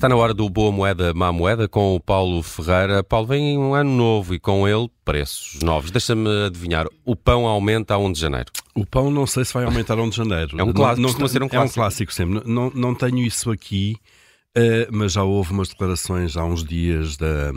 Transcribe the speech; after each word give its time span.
Está 0.00 0.08
na 0.08 0.16
hora 0.16 0.32
do 0.32 0.48
Boa 0.48 0.72
Moeda, 0.72 1.12
Má 1.12 1.30
Moeda 1.30 1.68
com 1.68 1.94
o 1.94 2.00
Paulo 2.00 2.42
Ferreira. 2.42 3.04
Paulo, 3.04 3.26
vem 3.26 3.58
um 3.58 3.74
ano 3.74 3.90
novo 3.90 4.34
e 4.34 4.40
com 4.40 4.66
ele 4.66 4.88
preços 5.04 5.60
novos. 5.60 5.90
Deixa-me 5.90 6.46
adivinhar, 6.46 6.86
o 7.04 7.14
pão 7.14 7.46
aumenta 7.46 7.92
a 7.92 7.98
1 7.98 8.12
de 8.12 8.18
janeiro? 8.18 8.46
O 8.74 8.86
pão 8.86 9.10
não 9.10 9.26
sei 9.26 9.44
se 9.44 9.52
vai 9.52 9.66
aumentar 9.66 9.98
a 9.98 10.02
1 10.02 10.08
de 10.08 10.16
janeiro. 10.16 10.58
É 10.58 10.64
um 10.64 10.72
clássico, 10.72 11.06
não, 11.06 11.18
não, 11.18 11.28
ser 11.28 11.42
um 11.42 11.48
clássico. 11.50 11.78
É 11.78 11.82
um 11.82 11.84
clássico 11.84 12.14
sempre. 12.14 12.50
Não, 12.50 12.70
não 12.74 12.94
tenho 12.94 13.18
isso 13.18 13.50
aqui. 13.50 13.98
Uh, 14.50 14.90
mas 14.90 15.12
já 15.12 15.22
houve 15.22 15.52
umas 15.52 15.68
declarações 15.68 16.36
há 16.36 16.44
uns 16.44 16.64
dias 16.64 17.16
da, 17.16 17.52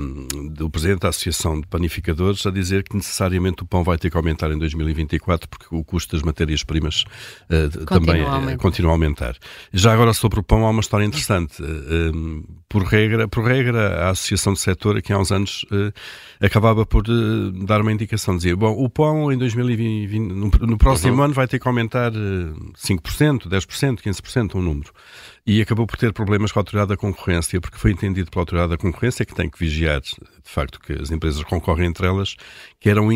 do 0.52 0.70
Presidente 0.70 1.00
da 1.00 1.10
Associação 1.10 1.60
de 1.60 1.66
Panificadores 1.66 2.46
a 2.46 2.52
dizer 2.52 2.84
que 2.84 2.96
necessariamente 2.96 3.64
o 3.64 3.66
pão 3.66 3.84
vai 3.84 3.98
ter 3.98 4.12
que 4.12 4.18
aumentar 4.18 4.52
em 4.52 4.60
2024 4.60 5.50
porque 5.50 5.66
o 5.72 5.84
custo 5.84 6.16
das 6.16 6.22
matérias-primas 6.22 7.04
uh, 7.50 7.86
também 7.88 8.22
uh, 8.22 8.58
continua 8.60 8.92
a 8.92 8.94
aumentar. 8.94 9.36
Já 9.74 9.92
agora 9.92 10.14
sobre 10.14 10.40
o 10.40 10.44
pão 10.44 10.68
há 10.68 10.70
uma 10.70 10.82
história 10.82 11.04
interessante. 11.04 11.56
por, 12.70 12.84
regra, 12.84 13.28
por 13.28 13.44
regra, 13.44 14.06
a 14.06 14.10
Associação 14.12 14.54
do 14.54 14.60
Setor 14.60 14.98
aqui 14.98 15.12
há 15.12 15.18
uns 15.18 15.32
anos 15.32 15.66
acabava 16.40 16.86
por 16.86 17.06
dar 17.66 17.82
uma 17.82 17.92
indicação, 17.92 18.38
dizia, 18.38 18.56
bom, 18.56 18.72
o 18.72 18.88
pão 18.88 19.32
em 19.32 19.38
2020, 19.40 20.20
no, 20.20 20.52
no 20.68 20.78
próximo 20.78 21.18
uhum. 21.18 21.24
ano 21.24 21.34
vai 21.34 21.48
ter 21.48 21.58
que 21.58 21.68
aumentar 21.68 22.12
5%, 22.12 23.48
10%, 23.48 24.00
15%, 24.00 24.56
um 24.56 24.62
número 24.62 24.92
e 25.46 25.62
acabou 25.62 25.86
por 25.86 25.98
ter 25.98 26.14
problemas 26.14 26.52
com 26.52 26.60
a 26.60 26.62
autoridade 26.62 26.90
da 26.90 26.98
concorrência, 26.98 27.60
porque 27.60 27.78
foi 27.78 27.92
entendido 27.92 28.32
pela 28.32 28.44
autoridade 28.44 28.70
da 28.72 28.78
concorrência 28.78 29.26
que 29.26 29.36
tem 29.36 29.50
que 29.50 29.60
vigiar, 29.60 30.00
de 30.00 30.50
facto, 30.50 30.80
que 30.80 30.94
as 30.94 31.12
empresas 31.12 31.44
concorrem 31.44 31.88
entre 31.88 32.08
elas, 32.08 32.36
que 32.80 32.90
era 32.90 33.02
uma, 33.02 33.14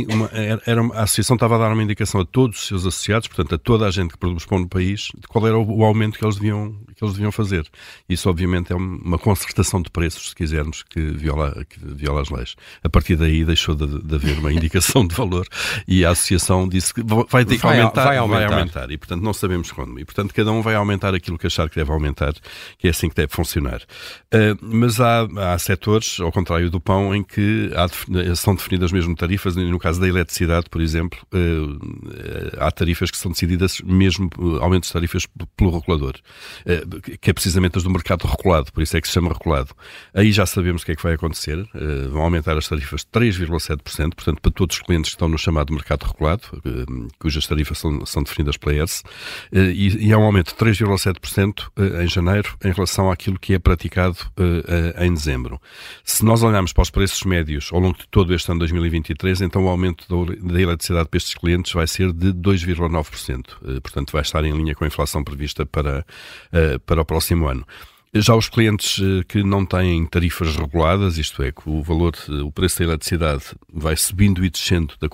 era 0.66 0.82
uma, 0.82 0.96
a 0.96 1.04
associação 1.04 1.36
estava 1.36 1.56
a 1.56 1.60
dar 1.60 1.74
uma 1.74 1.84
indicação 1.84 2.22
a 2.22 2.26
todos 2.26 2.60
os 2.60 2.68
seus 2.68 2.86
associados, 2.86 3.28
portanto, 3.28 3.56
a 3.56 3.58
toda 3.58 3.86
a 3.86 3.92
gente 3.92 4.12
que 4.12 4.18
produz 4.18 4.46
pão 4.46 4.60
no 4.60 4.68
país, 4.68 5.10
de 5.18 5.28
qual 5.28 5.46
era 5.48 5.58
o, 5.58 5.84
aumento 5.84 6.18
que 6.18 6.26
eles 6.26 6.36
deviam 6.36 6.76
que 6.98 7.04
eles 7.04 7.14
deviam 7.14 7.32
fazer. 7.32 7.68
Isso, 8.10 8.28
obviamente, 8.28 8.74
é 8.74 8.76
uma 8.76 9.20
concertação 9.20 9.82
de 9.82 9.92
preços, 9.92 10.30
se 10.30 10.36
quisermos, 10.36 10.84
que 10.84 11.00
viola, 11.00 11.64
que 11.70 11.80
viola 11.80 12.22
as 12.22 12.30
leis. 12.30 12.56
A 12.84 12.90
partir 12.90 13.16
daí 13.16 13.46
deixou 13.46 13.76
de, 13.76 14.02
de 14.02 14.16
haver 14.16 14.40
uma 14.40 14.52
indicação 14.52 15.06
de 15.06 15.14
valor 15.14 15.48
e 15.88 16.04
a 16.04 16.10
associação 16.10 16.68
disse 16.68 16.94
que 16.94 17.04
vai 17.30 17.46
ter 17.46 17.60
que 17.60 17.66
aumentar, 17.66 18.06
vai 18.06 18.18
aumentar, 18.18 18.48
vai 18.48 18.60
aumentar. 18.60 18.92
E, 18.92 18.98
portanto, 18.98 19.22
não 19.22 19.34
sabemos 19.34 19.72
quando. 19.72 20.00
E, 20.00 20.06
portanto, 20.06 20.34
cada 20.34 20.52
um 20.52 20.64
vai 20.64 20.74
aumentar 20.74 21.14
aquilo 21.14 21.38
que 21.38 21.46
achar 21.46 21.70
que 21.70 21.76
deve 21.76 21.92
aumentar, 21.92 22.17
que 22.78 22.88
é 22.88 22.90
assim 22.90 23.10
que 23.10 23.16
deve 23.16 23.32
funcionar. 23.32 23.82
Uh, 24.34 24.58
mas 24.62 25.00
há, 25.00 25.28
há 25.54 25.58
setores, 25.58 26.20
ao 26.20 26.32
contrário 26.32 26.70
do 26.70 26.80
pão, 26.80 27.16
em 27.16 27.24
que 27.24 27.72
há, 27.76 28.36
são 28.36 28.56
definidas 28.56 28.92
mesmo 28.92 29.16
tarifas. 29.16 29.56
No 29.56 29.80
caso 29.80 30.00
da 30.00 30.08
eletricidade, 30.08 30.68
por 30.70 30.82
exemplo, 30.82 31.20
uh, 31.34 32.58
há 32.60 32.72
tarifas 32.72 33.12
que 33.12 33.18
são 33.18 33.32
decididas 33.32 33.80
mesmo, 33.82 34.30
aumentos 34.62 34.90
de 34.90 34.94
tarifas 34.94 35.26
pelo 35.56 35.78
regulador. 35.78 36.16
Que 37.22 37.30
é 37.30 37.34
precisamente 37.34 37.78
as 37.78 37.84
do 37.84 37.90
mercado 37.90 38.28
regulado, 38.28 38.72
por 38.72 38.82
isso 38.82 38.98
é 38.98 39.02
que 39.02 39.08
se 39.08 39.14
chama 39.14 39.32
regulado. 39.32 39.70
Aí 40.14 40.32
já 40.32 40.46
sabemos 40.46 40.82
o 40.82 40.86
que 40.86 40.92
é 40.92 40.96
que 40.96 41.04
vai 41.04 41.14
acontecer. 41.14 41.68
Vão 42.12 42.24
aumentar 42.24 42.58
as 42.58 42.68
tarifas 42.68 43.02
de 43.02 43.08
3,7%, 43.08 44.14
portanto, 44.14 44.42
para 44.42 44.52
todos 44.52 44.76
os 44.76 44.82
clientes 44.82 45.12
que 45.12 45.16
estão 45.16 45.30
no 45.30 45.38
chamado 45.38 45.74
mercado 45.74 46.04
regulado, 46.04 46.44
cujas 47.20 47.46
tarifas 47.48 47.78
são, 47.78 48.06
são 48.06 48.24
definidas 48.24 48.58
pela 48.58 48.76
ERSE, 48.76 49.04
uh, 49.54 49.58
e, 49.58 50.08
e 50.08 50.14
há 50.14 50.18
um 50.18 50.24
aumento 50.24 50.48
de 50.48 50.56
3,7% 50.56 51.70
em 52.04 52.07
janeiro 52.08 52.56
em 52.64 52.72
relação 52.72 53.12
àquilo 53.12 53.40
que 53.40 53.54
é 53.54 53.60
praticado 53.60 54.18
em 55.00 55.14
dezembro. 55.14 55.62
Se 56.04 56.24
nós 56.24 56.44
olharmos 56.44 56.74
para 56.74 56.84
os 56.84 56.90
preços 56.90 57.24
médios 57.24 57.70
ao 57.72 57.80
longo 57.80 57.98
de 57.98 58.08
todo 58.10 58.34
este 58.34 58.50
ano 58.52 58.60
2023, 58.60 59.42
então 59.42 59.66
o 59.66 59.70
aumento 59.70 60.06
da 60.42 60.62
eletricidade 60.62 61.10
para 61.10 61.18
estes 61.18 61.34
clientes 61.34 61.72
vai 61.72 61.88
ser 61.88 62.12
de 62.12 62.34
2,9%. 62.34 63.82
Portanto, 63.82 64.12
vai 64.12 64.22
estar 64.22 64.44
em 64.44 64.56
linha 64.56 64.76
com 64.76 64.84
a 64.84 64.88
inflação 64.88 65.24
prevista 65.24 65.66
para 65.66 66.06
para 66.86 67.02
o 67.02 67.06
próximo 67.06 67.48
ano. 67.48 67.66
Já 68.22 68.36
os 68.36 68.50
clientes 68.50 69.02
eh, 69.02 69.24
que 69.28 69.44
não 69.44 69.66
têm 69.66 70.06
tarifas 70.06 70.56
reguladas, 70.56 71.18
isto 71.18 71.44
é, 71.44 71.52
que 71.52 71.70
o 71.70 71.82
valor, 71.82 72.14
eh, 72.30 72.42
o 72.42 72.52
preço 72.52 72.80
da 72.80 72.86
eletricidade 72.86 73.44
vai 73.72 73.96
subindo 73.96 74.44
e 74.46 74.50
descendo 74.50 74.94
de 75.00 75.06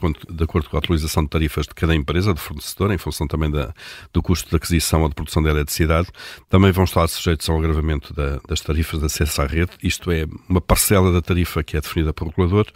acordo, 0.43 0.69
com 0.69 0.77
a 0.77 0.79
atualização 0.79 1.23
de 1.23 1.29
tarifas 1.29 1.65
de 1.65 1.73
cada 1.73 1.95
empresa, 1.95 2.33
de 2.33 2.39
fornecedor, 2.39 2.91
em 2.91 2.97
função 2.97 3.27
também 3.27 3.49
da, 3.49 3.73
do 4.13 4.21
custo 4.21 4.49
de 4.49 4.55
aquisição 4.55 5.01
ou 5.01 5.09
de 5.09 5.15
produção 5.15 5.41
da 5.41 5.49
eletricidade, 5.49 6.09
também 6.49 6.71
vão 6.71 6.83
estar 6.83 7.07
sujeitos 7.07 7.49
ao 7.49 7.57
agravamento 7.57 8.13
da, 8.13 8.39
das 8.47 8.61
tarifas 8.61 8.99
de 8.99 9.05
acesso 9.05 9.41
à 9.41 9.45
rede, 9.45 9.71
isto 9.81 10.11
é, 10.11 10.25
uma 10.47 10.61
parcela 10.61 11.11
da 11.11 11.21
tarifa 11.21 11.63
que 11.63 11.75
é 11.77 11.81
definida 11.81 12.13
pelo 12.13 12.29
regulador, 12.29 12.67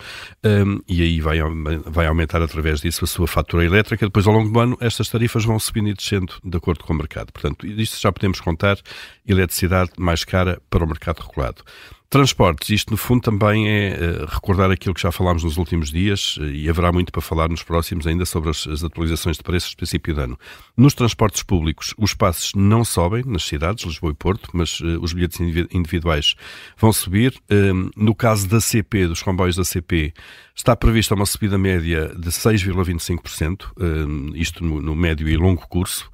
um, 0.44 0.82
e 0.88 1.02
aí 1.02 1.22
vai, 1.22 1.40
vai 1.86 2.08
aumentar 2.08 2.42
através 2.42 2.82
disso 2.82 3.04
a 3.04 3.08
sua 3.08 3.28
fatura 3.28 3.66
elétrica. 3.66 4.06
Depois, 4.06 4.28
ao 4.28 4.34
longo 4.34 4.52
do 4.52 4.60
ano, 4.60 4.78
estas 4.82 5.10
tarifas 5.10 5.46
vão 5.46 5.60
subindo 5.60 5.90
e 5.90 5.94
descendo 5.94 6.34
de 6.44 6.58
acordo 6.58 6.84
com 6.84 6.94
o 6.94 6.98
mercado. 6.98 7.32
Portanto, 7.32 7.66
isto 7.66 8.00
já 8.02 8.12
podemos 8.12 8.40
contar, 8.40 8.78
eletricidade 9.26 9.92
mais 9.98 10.17
cara 10.26 10.62
para 10.70 10.84
o 10.84 10.88
mercado 10.88 11.20
regulado. 11.20 11.64
Transportes, 12.10 12.70
isto 12.70 12.92
no 12.92 12.96
fundo 12.96 13.22
também 13.22 13.68
é 13.68 13.90
uh, 13.90 14.26
recordar 14.28 14.72
aquilo 14.72 14.96
que 14.96 15.02
já 15.02 15.12
falámos 15.12 15.44
nos 15.44 15.58
últimos 15.58 15.92
dias 15.92 16.38
uh, 16.38 16.46
e 16.46 16.70
haverá 16.70 16.90
muito 16.90 17.12
para 17.12 17.22
falar 17.22 17.50
nos 17.50 17.64
próximos 17.64 18.08
ainda 18.08 18.26
sobre 18.26 18.50
as, 18.50 18.66
atualizações 18.82 19.36
de 19.36 19.44
preços 19.44 19.72
de 19.72 19.76
princípio 19.76 20.14
de 20.14 20.22
ano. 20.22 20.40
Nos 20.78 20.94
transportes 20.94 21.44
públicos, 21.44 21.94
os 21.98 22.14
passos 22.14 22.54
não 22.56 22.86
sobem 22.86 23.24
nas 23.26 23.44
cidades, 23.44 23.84
Lisboa 23.84 24.14
e 24.14 24.16
Porto, 24.16 24.50
mas 24.54 24.80
uh, 24.80 25.02
os 25.02 25.12
bilhetes 25.12 25.38
individuais 25.42 26.36
vão 26.78 26.94
subir. 26.94 27.34
Ehm, 27.50 27.90
no 27.98 28.16
caso 28.16 28.48
da 28.48 28.62
CP, 28.62 29.08
dos 29.08 29.22
comboios 29.22 29.58
da 29.58 29.66
CP, 29.66 30.14
está 30.56 30.78
prevista 30.78 31.14
uma 31.14 31.26
subida 31.26 31.58
média 31.58 32.14
de 32.18 32.30
6,25%, 32.30 33.66
ehm, 33.82 34.32
isto 34.34 34.64
no 34.64 34.96
médio 34.96 35.28
e 35.28 35.36
longo 35.36 35.68
curso. 35.68 36.10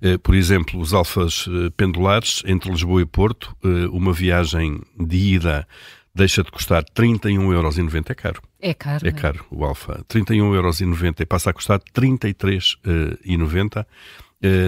Eh, 0.00 0.18
por 0.18 0.34
exemplo, 0.34 0.80
os 0.80 0.94
alfas 0.94 1.46
eh, 1.48 1.70
pendulares 1.76 2.42
entre 2.46 2.70
Lisboa 2.70 3.02
e 3.02 3.06
Porto, 3.06 3.56
eh, 3.64 3.88
uma 3.90 4.12
viagem 4.12 4.80
de 4.98 5.34
ida 5.34 5.66
deixa 6.14 6.42
de 6.42 6.50
custar 6.50 6.84
31,90€. 6.84 8.10
É 8.10 8.14
caro. 8.14 8.42
É 8.60 8.74
caro. 8.74 9.06
É, 9.06 9.08
é? 9.08 9.12
caro 9.12 9.44
o 9.50 9.64
alfa. 9.64 10.04
31,90€ 10.08 11.20
e 11.20 11.26
passa 11.26 11.50
a 11.50 11.52
custar 11.52 11.80
33,90€. 11.94 13.86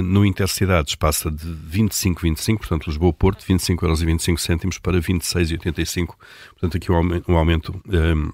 No 0.02 0.26
Intercidades 0.26 0.96
passa 0.96 1.30
de 1.30 1.46
25,25, 1.46 2.58
portanto 2.58 2.88
Lisboa-Porto, 2.88 3.44
25,25€ 3.46 4.80
para 4.80 4.98
26,85€. 4.98 6.06
Portanto 6.50 6.76
aqui 6.76 6.90
um 6.90 7.36
aumento 7.36 7.80
um, 7.86 7.92
eh, 7.94 8.32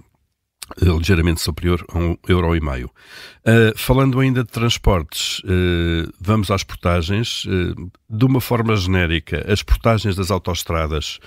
ligeiramente 0.81 1.41
superior 1.41 1.85
a 1.93 1.99
um 1.99 2.17
euro 2.29 2.55
e 2.57 2.61
meio. 2.61 2.91
Uh, 3.47 3.77
falando 3.77 4.19
ainda 4.21 4.43
de 4.43 4.51
transportes, 4.51 5.39
uh, 5.41 6.13
vamos 6.21 6.51
às 6.51 6.65
portagens. 6.65 7.45
Uh, 7.45 7.91
de 8.09 8.25
uma 8.25 8.41
forma 8.41 8.75
genérica, 8.77 9.45
as 9.51 9.63
portagens 9.63 10.17
das 10.17 10.31
autoestradas 10.31 11.19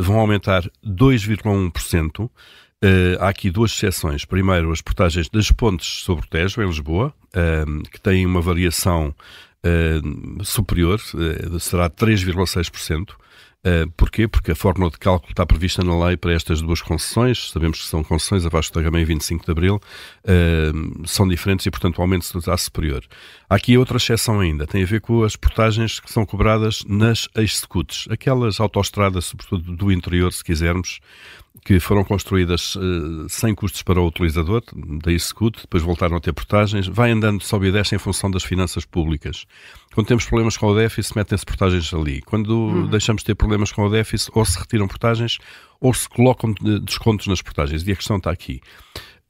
vão 0.00 0.18
aumentar 0.18 0.62
2,1%. 0.82 2.30
há 3.20 3.28
aqui 3.28 3.50
duas 3.50 3.72
exceções. 3.72 4.24
Primeiro, 4.24 4.72
as 4.72 4.80
portagens 4.80 5.28
das 5.28 5.50
pontes 5.50 6.02
sobre 6.02 6.24
o 6.24 6.28
Tejo, 6.28 6.62
em 6.62 6.66
Lisboa, 6.66 7.12
que 7.92 8.00
têm 8.00 8.24
uma 8.24 8.40
variação 8.40 9.14
superior, 10.42 10.98
será 11.60 11.90
3,6%. 11.90 13.10
Uh, 13.64 13.90
porquê? 13.96 14.28
Porque 14.28 14.52
a 14.52 14.54
fórmula 14.54 14.90
de 14.90 14.98
cálculo 14.98 15.32
está 15.32 15.44
prevista 15.44 15.82
na 15.82 16.06
lei 16.06 16.16
para 16.16 16.32
estas 16.32 16.62
duas 16.62 16.80
concessões, 16.80 17.50
sabemos 17.50 17.80
que 17.80 17.86
são 17.86 18.04
concessões 18.04 18.46
abaixo 18.46 18.72
da 18.72 18.80
gama 18.80 19.00
em 19.00 19.04
25 19.04 19.44
de 19.44 19.50
Abril, 19.50 19.80
uh, 20.24 21.06
são 21.06 21.26
diferentes 21.26 21.66
e, 21.66 21.70
portanto, 21.70 21.98
o 21.98 22.02
aumento 22.02 22.24
será 22.40 22.56
superior. 22.56 23.02
Há 23.50 23.56
aqui 23.56 23.76
outra 23.76 23.96
exceção 23.96 24.38
ainda, 24.38 24.68
tem 24.68 24.84
a 24.84 24.86
ver 24.86 25.00
com 25.00 25.24
as 25.24 25.34
portagens 25.34 25.98
que 25.98 26.12
são 26.12 26.24
cobradas 26.24 26.84
nas 26.86 27.28
executes, 27.36 28.06
aquelas 28.08 28.60
autoestradas, 28.60 29.24
sobretudo 29.24 29.74
do 29.74 29.90
interior, 29.90 30.32
se 30.32 30.44
quisermos, 30.44 31.00
que 31.64 31.80
foram 31.80 32.04
construídas 32.04 32.76
uh, 32.76 33.28
sem 33.28 33.52
custos 33.52 33.82
para 33.82 34.00
o 34.00 34.06
utilizador, 34.06 34.62
da 35.02 35.10
Execute, 35.10 35.62
depois 35.62 35.82
voltaram 35.82 36.16
a 36.16 36.20
ter 36.20 36.32
portagens, 36.32 36.86
vai 36.86 37.10
andando, 37.10 37.42
sobe 37.42 37.66
e 37.66 37.72
desce 37.72 37.94
em 37.94 37.98
função 37.98 38.30
das 38.30 38.44
finanças 38.44 38.84
públicas. 38.84 39.46
Quando 39.92 40.06
temos 40.06 40.26
problemas 40.26 40.56
com 40.56 40.66
o 40.66 40.74
déficit, 40.76 41.16
metem-se 41.16 41.44
portagens 41.44 41.92
ali. 41.92 42.20
Quando 42.22 42.50
uhum. 42.50 42.86
deixamos 42.86 43.22
de 43.22 43.26
ter 43.26 43.34
problemas 43.46 43.70
com 43.70 43.86
o 43.86 43.90
déficit, 43.90 44.30
ou 44.34 44.44
se 44.44 44.58
retiram 44.58 44.88
portagens, 44.88 45.38
ou 45.80 45.94
se 45.94 46.08
colocam 46.08 46.52
descontos 46.82 47.28
nas 47.28 47.40
portagens. 47.40 47.86
E 47.86 47.92
a 47.92 47.96
questão 47.96 48.16
está 48.16 48.30
aqui. 48.30 48.60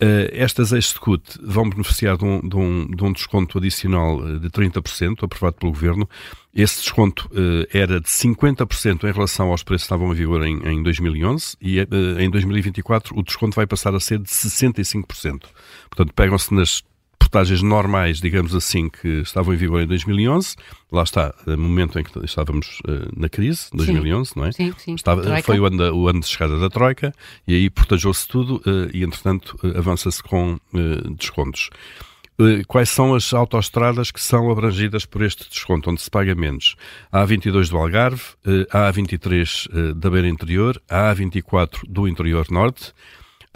Uh, 0.02 0.28
estas 0.32 0.72
Execute 0.72 1.38
vão 1.42 1.70
beneficiar 1.70 2.18
de 2.18 2.24
um, 2.24 2.46
de, 2.46 2.54
um, 2.54 2.86
de 2.86 3.02
um, 3.02 3.12
desconto 3.12 3.56
adicional 3.56 4.20
eh, 4.28 4.38
de 4.38 4.50
30%, 4.50 5.22
aprovado 5.22 5.56
pelo 5.56 5.72
Governo. 5.72 6.06
Esse 6.54 6.82
desconto 6.82 7.26
uh, 7.28 7.66
era 7.72 7.98
de 7.98 8.06
50% 8.06 9.04
em 9.04 9.12
relação 9.12 9.50
aos 9.50 9.62
preços 9.62 9.84
que 9.84 9.94
estavam 9.94 10.12
em 10.12 10.14
vigor 10.14 10.44
em, 10.46 10.58
em 10.68 10.82
2011 10.82 11.56
e 11.62 11.80
uh, 11.80 11.86
em 12.20 12.28
2024 12.28 13.18
o 13.18 13.22
desconto 13.22 13.56
vai 13.56 13.66
passar 13.66 13.94
a 13.94 14.00
ser 14.00 14.18
de 14.18 14.28
65%. 14.28 15.06
Portanto, 15.88 16.12
pegam-se 16.14 16.52
nas 16.52 16.82
portagens 17.26 17.60
normais, 17.60 18.20
digamos 18.20 18.54
assim, 18.54 18.88
que 18.88 19.20
estavam 19.20 19.52
em 19.52 19.56
vigor 19.56 19.82
em 19.82 19.86
2011. 19.86 20.54
Lá 20.92 21.02
está, 21.02 21.34
no 21.44 21.58
momento 21.58 21.98
em 21.98 22.04
que 22.04 22.24
estávamos 22.24 22.78
uh, 22.86 23.10
na 23.16 23.28
crise, 23.28 23.66
2011, 23.74 24.30
sim. 24.30 24.40
não 24.40 24.46
é? 24.46 24.52
Sim, 24.52 24.72
sim. 24.78 24.94
Estava, 24.94 25.42
foi 25.42 25.58
o 25.58 25.66
ano, 25.66 25.92
o 25.92 26.08
ano 26.08 26.20
de 26.20 26.26
chegada 26.26 26.58
da 26.58 26.70
Troika 26.70 27.12
e 27.46 27.54
aí 27.54 27.68
portajou-se 27.68 28.28
tudo 28.28 28.56
uh, 28.58 28.88
e, 28.94 29.02
entretanto, 29.02 29.58
uh, 29.62 29.76
avança-se 29.76 30.22
com 30.22 30.58
descontos. 31.16 31.68
Quais 32.68 32.90
são 32.90 33.14
as 33.14 33.32
autoestradas 33.32 34.10
que 34.10 34.20
são 34.20 34.50
abrangidas 34.50 35.06
por 35.06 35.22
este 35.22 35.48
desconto, 35.48 35.90
onde 35.90 36.02
se 36.02 36.10
paga 36.10 36.34
menos? 36.34 36.76
A 37.10 37.26
A22 37.26 37.70
do 37.70 37.78
Algarve, 37.78 38.22
a 38.70 38.92
A23 38.92 39.94
da 39.94 40.10
Beira 40.10 40.28
Interior, 40.28 40.80
a 40.86 41.14
A24 41.14 41.80
do 41.88 42.06
Interior 42.06 42.46
Norte, 42.50 42.92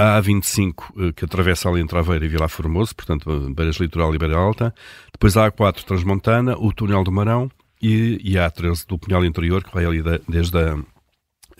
a 0.00 0.22
A25 0.22 1.12
que 1.14 1.24
atravessa 1.24 1.68
ali 1.68 1.80
entre 1.80 1.98
Aveira 1.98 2.24
e 2.24 2.28
Vila 2.28 2.48
Formoso, 2.48 2.94
portanto, 2.94 3.52
Beiras 3.54 3.76
Litoral 3.76 4.14
e 4.14 4.18
Beira 4.18 4.36
Alta, 4.36 4.74
depois 5.12 5.36
a 5.36 5.50
A4 5.50 5.84
Transmontana, 5.84 6.56
o 6.58 6.72
Túnel 6.72 7.04
do 7.04 7.12
Marão 7.12 7.50
e, 7.82 8.20
e 8.22 8.38
a 8.38 8.50
A13 8.50 8.86
do 8.86 8.98
Pinhal 8.98 9.24
Interior, 9.24 9.62
que 9.62 9.74
vai 9.74 9.84
ali 9.84 10.02
da, 10.02 10.18
desde 10.28 10.58
a 10.58 10.78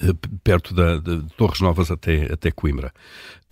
eh, 0.02 0.14
perto 0.42 0.72
da, 0.72 0.96
de 0.96 1.22
Torres 1.36 1.60
Novas 1.60 1.90
até, 1.90 2.32
até 2.32 2.50
Coimbra. 2.50 2.92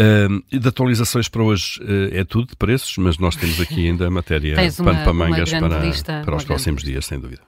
Uh, 0.00 0.58
de 0.58 0.68
atualizações 0.68 1.28
para 1.28 1.42
hoje 1.42 1.80
uh, 1.82 2.16
é 2.16 2.24
tudo 2.24 2.48
de 2.48 2.56
preços, 2.56 2.96
mas 2.98 3.18
nós 3.18 3.36
temos 3.36 3.60
aqui 3.60 3.86
ainda 3.86 4.06
a 4.06 4.10
matéria 4.10 4.56
pano 4.76 5.02
para 5.02 5.12
mangas 5.12 5.50
para, 5.50 6.22
para 6.24 6.36
os 6.36 6.44
próximos 6.44 6.82
dias, 6.82 7.04
sem 7.04 7.18
dúvida. 7.18 7.42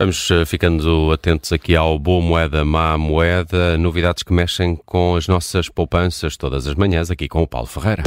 Vamos 0.00 0.30
ficando 0.46 1.12
atentos 1.12 1.52
aqui 1.52 1.76
ao 1.76 1.98
Boa 1.98 2.22
Moeda, 2.22 2.64
Má 2.64 2.96
Moeda, 2.96 3.76
novidades 3.76 4.22
que 4.22 4.32
mexem 4.32 4.74
com 4.74 5.14
as 5.14 5.28
nossas 5.28 5.68
poupanças 5.68 6.38
todas 6.38 6.66
as 6.66 6.74
manhãs 6.74 7.10
aqui 7.10 7.28
com 7.28 7.42
o 7.42 7.46
Paulo 7.46 7.66
Ferreira. 7.66 8.02